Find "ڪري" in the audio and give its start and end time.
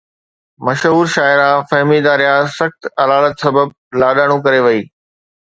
4.45-4.59